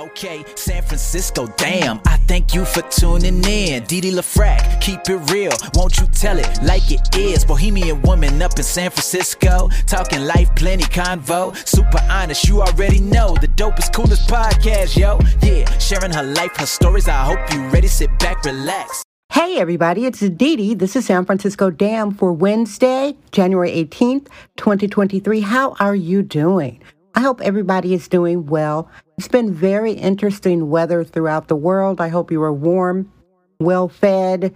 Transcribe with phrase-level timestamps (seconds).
[0.00, 2.00] Okay, San Francisco, damn.
[2.06, 3.84] I thank you for tuning in.
[3.84, 5.52] Didi LaFrac, keep it real.
[5.74, 7.44] Won't you tell it like it is?
[7.44, 9.68] Bohemian woman up in San Francisco.
[9.86, 11.54] Talking life, plenty convo.
[11.68, 13.36] Super honest, you already know.
[13.42, 15.18] The dopest, coolest podcast, yo.
[15.42, 17.06] Yeah, sharing her life, her stories.
[17.06, 17.88] I hope you ready.
[17.88, 19.02] Sit back, relax.
[19.30, 20.72] Hey everybody, it's Didi.
[20.72, 25.40] This is San Francisco Dam for Wednesday, January 18th, 2023.
[25.40, 26.80] How are you doing?
[27.20, 28.88] I hope everybody is doing well.
[29.18, 32.00] It's been very interesting weather throughout the world.
[32.00, 33.12] I hope you are warm,
[33.58, 34.54] well fed,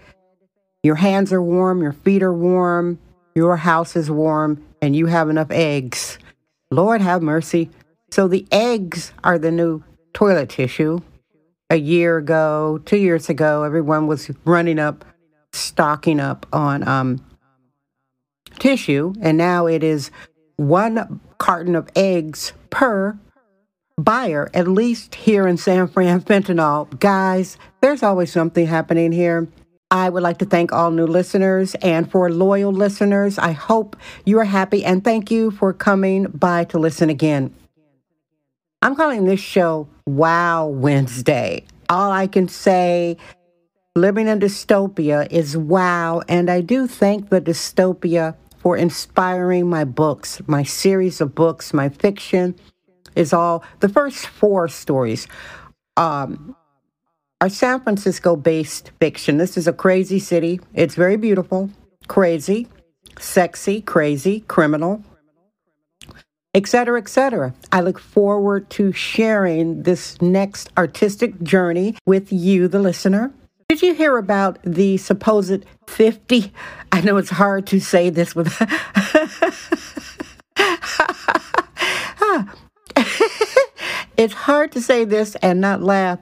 [0.83, 2.99] your hands are warm, your feet are warm,
[3.35, 6.19] your house is warm, and you have enough eggs.
[6.71, 7.69] Lord have mercy.
[8.11, 9.85] So the eggs are the new
[10.15, 11.01] toilet tissue.
[11.69, 15.05] A year ago, two years ago, everyone was running up,
[15.53, 17.23] stocking up on um,
[18.59, 20.11] tissue, and now it is
[20.57, 23.19] one carton of eggs per
[23.99, 26.89] buyer, at least here in San Fran fentanyl.
[27.01, 29.47] Guys, there's always something happening here.
[29.91, 33.37] I would like to thank all new listeners and for loyal listeners.
[33.37, 37.55] I hope you are happy and thank you for coming by to listen again.
[38.81, 41.67] I'm calling this show Wow Wednesday.
[41.91, 43.19] All I can say,
[43.95, 46.23] living in dystopia, is wow.
[46.27, 48.35] And I do thank the dystopia
[48.65, 52.55] for inspiring my books, my series of books, my fiction
[53.15, 55.29] is all the first four stories
[55.99, 56.57] um,
[57.43, 59.37] are San Francisco based fiction.
[59.37, 60.61] This is a crazy city.
[60.73, 61.69] It's very beautiful,
[62.09, 62.67] crazy,
[63.19, 65.05] sexy, crazy, criminal,
[66.55, 67.53] etc., etc.
[67.71, 73.31] I look forward to sharing this next artistic journey with you, the listener.
[73.69, 76.53] Did you hear about the supposed 50?
[76.93, 78.49] I know it's hard to say this with.
[84.17, 86.19] it's hard to say this and not laugh.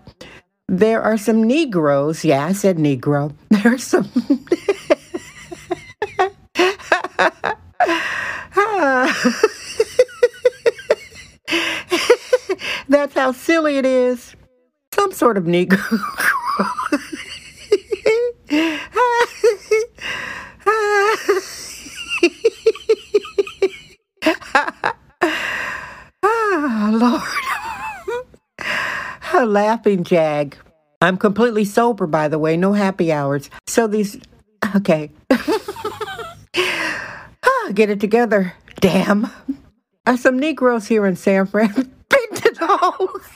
[0.69, 2.25] There are some Negroes.
[2.25, 3.34] Yeah, I said Negro.
[3.51, 4.09] There are some.
[12.89, 14.37] That's how silly it is.
[14.95, 15.83] Some sort of Negro.
[29.53, 30.57] Laughing jag.
[31.01, 33.51] I'm completely sober, by the way, no happy hours.
[33.67, 34.19] So these,
[34.77, 35.11] okay.
[37.45, 39.29] Ah, get it together, damn.
[40.07, 41.73] Are some Negroes here in San Fran?
[42.09, 43.29] Painted holes.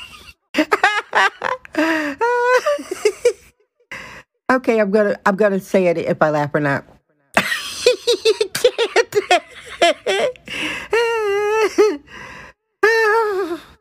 [4.49, 6.85] Okay, I'm gonna I'm gonna say it if I laugh or not.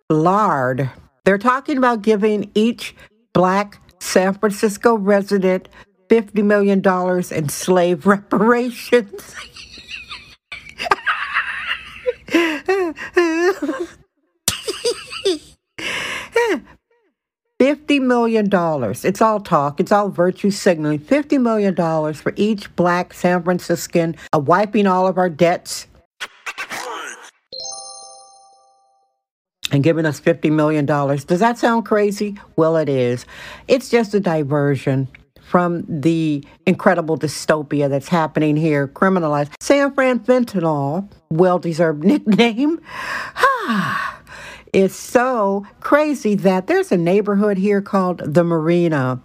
[0.09, 0.89] Lard.
[1.25, 2.95] They're talking about giving each
[3.33, 5.67] black San Francisco resident
[6.09, 6.83] $50 million
[7.31, 9.35] in slave reparations.
[17.59, 18.49] $50 million.
[19.03, 20.99] It's all talk, it's all virtue signaling.
[20.99, 25.87] $50 million for each black San Franciscan, uh, wiping all of our debts
[29.75, 30.85] and giving us $50 million.
[30.85, 32.37] Does that sound crazy?
[32.55, 33.25] Well, it is.
[33.67, 35.09] It's just a diversion
[35.41, 39.51] from the incredible dystopia that's happening here, criminalized.
[39.59, 42.79] San Fran fentanyl, well deserved nickname.
[44.73, 49.21] It's so crazy that there's a neighborhood here called the Marina.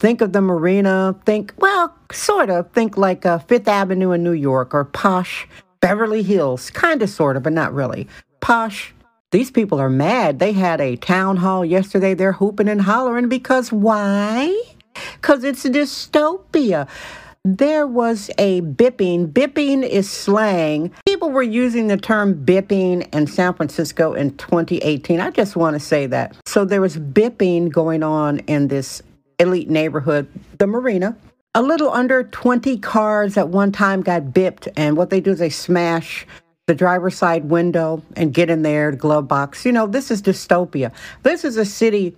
[0.00, 4.32] Think of the Marina, think, well, sort of, think like uh, Fifth Avenue in New
[4.32, 5.46] York or posh
[5.78, 8.08] Beverly Hills, kind of, sort of, but not really.
[8.40, 8.92] Posh.
[9.32, 10.38] These people are mad.
[10.38, 12.14] They had a town hall yesterday.
[12.14, 14.54] They're hooping and hollering because why?
[15.14, 16.88] Because it's dystopia
[17.44, 19.32] there was a bipping.
[19.32, 20.92] Bipping is slang.
[21.06, 25.20] People were using the term bipping in San Francisco in 2018.
[25.20, 26.36] I just want to say that.
[26.46, 29.02] So there was bipping going on in this
[29.40, 30.28] elite neighborhood,
[30.58, 31.16] the Marina.
[31.54, 35.40] A little under 20 cars at one time got bipped, and what they do is
[35.40, 36.26] they smash
[36.66, 39.64] the driver's side window and get in there, the glove box.
[39.64, 40.92] You know, this is dystopia.
[41.22, 42.16] This is a city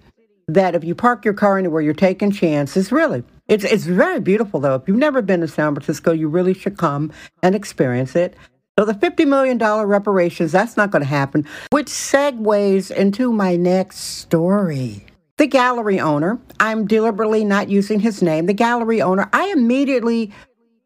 [0.49, 3.25] that if you park your car anywhere, you're taking chances, really.
[3.49, 4.75] It's it's very beautiful though.
[4.75, 7.13] If you've never been to San Francisco, you really should come
[7.43, 8.35] and experience it.
[8.79, 13.99] So the $50 million reparations, that's not going to happen, which segues into my next
[13.99, 15.07] story.
[15.37, 18.47] The gallery owner, I'm deliberately not using his name.
[18.47, 20.33] The gallery owner, I immediately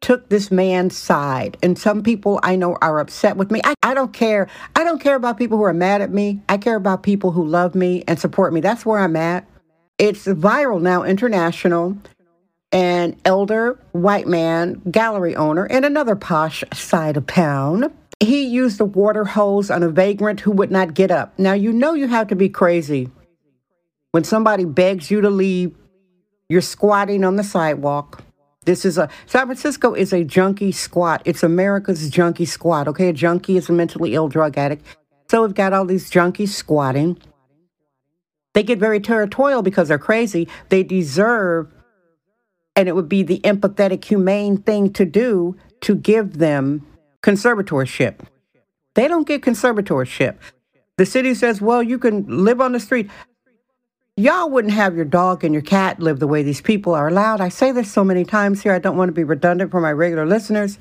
[0.01, 1.57] took this man's side.
[1.61, 3.61] And some people I know are upset with me.
[3.63, 4.47] I, I don't care.
[4.75, 6.41] I don't care about people who are mad at me.
[6.49, 8.61] I care about people who love me and support me.
[8.61, 9.47] That's where I'm at.
[9.97, 11.97] It's viral now, international.
[12.71, 17.91] An elder white man, gallery owner, in another posh side of town.
[18.19, 21.37] He used a water hose on a vagrant who would not get up.
[21.39, 23.09] Now, you know you have to be crazy
[24.11, 25.75] when somebody begs you to leave,
[26.47, 28.23] you're squatting on the sidewalk.
[28.69, 31.23] This is a San Francisco is a junkie squat.
[31.25, 32.87] It's America's junkie squat.
[32.87, 34.85] Okay, a junkie is a mentally ill drug addict.
[35.27, 37.17] So we've got all these junkies squatting.
[38.53, 40.47] They get very territorial because they're crazy.
[40.69, 41.73] They deserve,
[42.75, 46.85] and it would be the empathetic, humane thing to do to give them
[47.23, 48.19] conservatorship.
[48.93, 50.35] They don't get conservatorship.
[50.97, 53.09] The city says, well, you can live on the street.
[54.19, 57.39] Y'all wouldn't have your dog and your cat live the way these people are allowed.
[57.39, 59.93] I say this so many times here, I don't want to be redundant for my
[59.93, 60.77] regular listeners.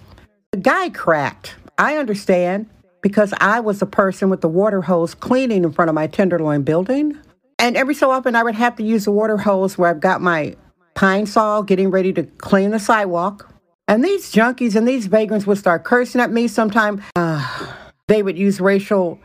[0.51, 1.55] The guy cracked.
[1.79, 2.69] I understand
[3.01, 6.63] because I was the person with the water hose cleaning in front of my Tenderloin
[6.63, 7.17] building.
[7.61, 10.21] And every so often I would have to use the water hose where I've got
[10.21, 10.57] my
[10.97, 13.55] Pine-Sol getting ready to clean the sidewalk.
[13.87, 17.05] And these junkies and these vagrants would start cursing at me sometime.
[17.15, 17.73] Uh,
[18.09, 19.21] they would use racial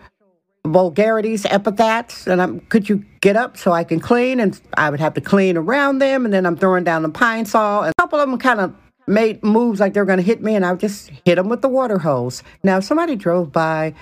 [0.65, 4.39] vulgarities, epithets, and I'm, could you get up so I can clean?
[4.39, 7.83] And I would have to clean around them, and then I'm throwing down the Pine-Sol.
[7.83, 8.73] And a couple of them kind of
[9.05, 11.49] made moves like they were going to hit me, and I would just hit them
[11.49, 12.43] with the water hose.
[12.63, 13.93] Now, somebody drove by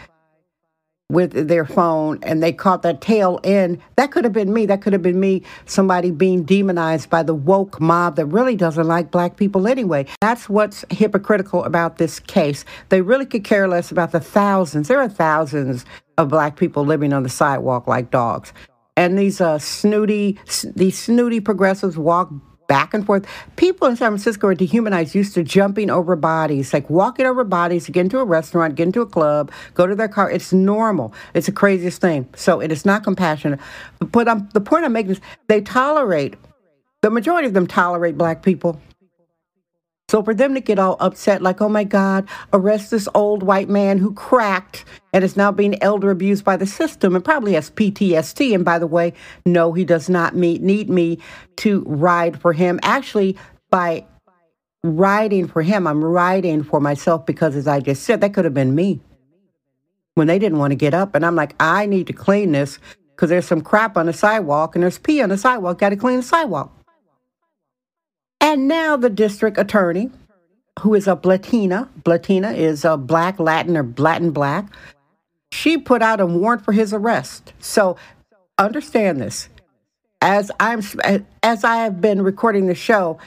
[1.11, 4.65] with their phone and they caught that tail end, that could have been me.
[4.65, 8.87] That could have been me, somebody being demonized by the woke mob that really doesn't
[8.87, 10.05] like black people anyway.
[10.21, 12.65] That's what's hypocritical about this case.
[12.89, 14.87] They really could care less about the thousands.
[14.87, 15.85] There are thousands
[16.17, 18.53] of black people living on the sidewalk like dogs.
[18.97, 20.37] And these uh, snooty,
[20.75, 22.31] these snooty progressives walk
[22.71, 23.27] back and forth.
[23.57, 27.83] People in San Francisco are dehumanized, used to jumping over bodies, like walking over bodies
[27.83, 30.31] to get into a restaurant, get into a club, go to their car.
[30.31, 31.13] It's normal.
[31.33, 32.29] It's the craziest thing.
[32.33, 33.59] So it is not compassionate.
[33.99, 36.35] But I'm, the point I'm making is they tolerate,
[37.01, 38.79] the majority of them tolerate black people.
[40.11, 43.69] So for them to get all upset, like, oh my God, arrest this old white
[43.69, 47.71] man who cracked and is now being elder abused by the system and probably has
[47.71, 48.53] PTSD.
[48.53, 49.13] And by the way,
[49.45, 51.17] no, he does not meet, need me
[51.59, 52.77] to ride for him.
[52.83, 53.37] Actually,
[53.69, 54.05] by
[54.83, 58.53] riding for him, I'm riding for myself because, as I just said, that could have
[58.53, 58.99] been me
[60.15, 61.15] when they didn't want to get up.
[61.15, 62.79] And I'm like, I need to clean this
[63.15, 65.79] because there's some crap on the sidewalk and there's pee on the sidewalk.
[65.79, 66.80] Got to clean the sidewalk.
[68.41, 70.09] And now the district attorney,
[70.79, 74.65] who is a Blatina, Blatina is a black Latin or Latin black,
[75.51, 77.53] she put out a warrant for his arrest.
[77.59, 77.97] So
[78.57, 79.47] understand this.
[80.21, 80.81] As I'm
[81.43, 83.19] as I have been recording the show,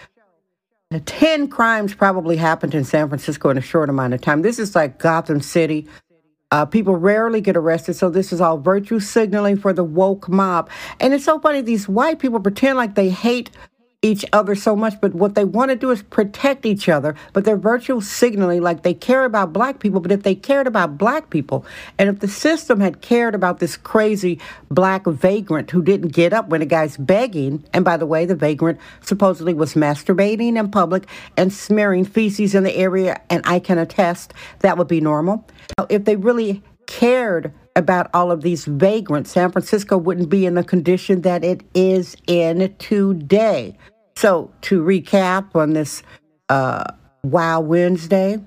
[1.06, 4.42] 10 crimes probably happened in San Francisco in a short amount of time.
[4.42, 5.88] This is like Gotham City.
[6.50, 10.70] Uh, people rarely get arrested, so this is all virtue signaling for the woke mob.
[11.00, 13.50] And it's so funny, these white people pretend like they hate
[14.04, 17.16] each other so much, but what they want to do is protect each other.
[17.32, 20.00] But they're virtual signaling like they care about black people.
[20.00, 21.64] But if they cared about black people,
[21.98, 24.38] and if the system had cared about this crazy
[24.70, 28.36] black vagrant who didn't get up when the guy's begging, and by the way, the
[28.36, 31.06] vagrant supposedly was masturbating in public
[31.38, 35.46] and smearing feces in the area, and I can attest that would be normal.
[35.88, 40.62] If they really cared about all of these vagrants, San Francisco wouldn't be in the
[40.62, 43.76] condition that it is in today.
[44.16, 46.02] So, to recap on this
[46.48, 46.84] uh,
[47.22, 48.38] Wow Wednesday,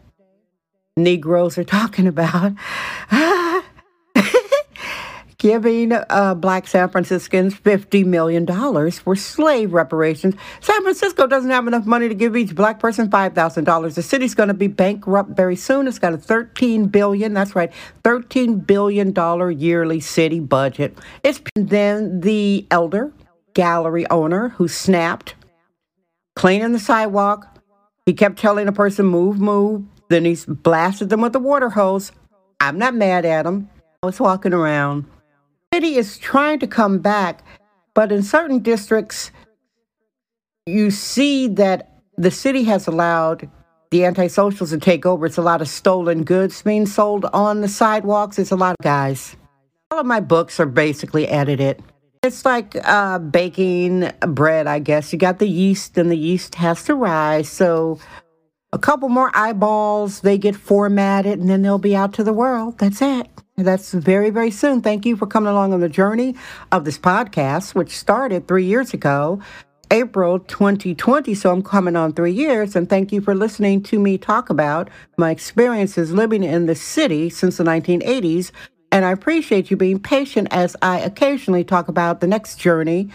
[0.96, 2.54] Negroes are talking about
[5.38, 8.48] giving uh, black San Franciscans $50 million
[8.92, 10.36] for slave reparations.
[10.62, 13.96] San Francisco doesn't have enough money to give each black person $5,000.
[13.96, 15.88] The city's going to be bankrupt very soon.
[15.88, 17.72] It's got a 13 billion, that's right,
[18.04, 19.14] $13 billion
[19.60, 20.98] yearly city budget.
[21.24, 23.12] It's then the elder
[23.54, 25.36] gallery owner who snapped
[26.38, 27.48] cleaning the sidewalk.
[28.06, 29.84] He kept telling a person, move, move.
[30.10, 32.12] Then he blasted them with the water hose.
[32.62, 33.68] I'm not mad at him.
[34.04, 35.06] I was walking around.
[35.72, 37.44] The city is trying to come back,
[37.96, 39.32] but in certain districts,
[40.68, 43.50] you see that the city has allowed
[43.90, 45.26] the antisocials to take over.
[45.26, 48.38] It's a lot of stolen goods being sold on the sidewalks.
[48.38, 49.36] It's a lot of guys.
[49.90, 51.82] All of my books are basically edited.
[52.24, 55.14] It's like uh, baking bread, I guess.
[55.14, 57.50] You got the yeast, and the yeast has to rise.
[57.50, 58.00] So
[58.74, 62.80] a couple more eyeballs, they get formatted, and then they'll be out to the world.
[62.80, 63.28] That's it.
[63.56, 64.82] That's very, very soon.
[64.82, 66.36] Thank you for coming along on the journey
[66.72, 69.40] of this podcast, which started three years ago.
[69.90, 72.76] April 2020, so I'm coming on three years.
[72.76, 77.30] And thank you for listening to me talk about my experiences living in the city
[77.30, 78.52] since the 1980s.
[78.98, 83.10] And I appreciate you being patient as I occasionally talk about the next journey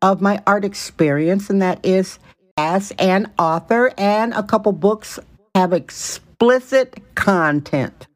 [0.00, 2.20] of my art experience, and that is
[2.56, 5.18] as an author, and a couple books
[5.56, 8.06] have explicit content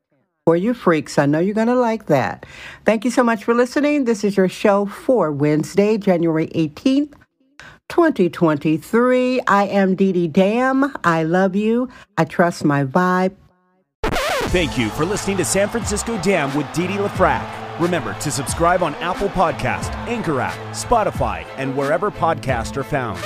[0.47, 1.19] for you freaks.
[1.19, 2.47] I know you're going to like that.
[2.85, 4.05] Thank you so much for listening.
[4.05, 7.15] This is your show for Wednesday, January 18th.
[7.89, 9.41] 2023.
[9.41, 10.95] I am Dee Dee Dam.
[11.03, 11.89] I love you.
[12.17, 13.35] I trust my vibe.
[14.49, 17.79] Thank you for listening to San Francisco Dam with Didi LaFrac.
[17.79, 23.21] Remember to subscribe on Apple Podcast, Anchor app, Spotify, and wherever podcasts are found.